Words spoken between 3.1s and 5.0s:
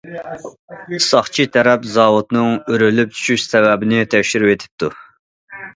چۈشۈش سەۋەبىنى تەكشۈرۈۋېتىپتۇ.